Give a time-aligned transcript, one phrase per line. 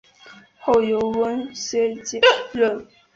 [0.59, 2.19] 后由翁楷接
[2.53, 2.87] 任。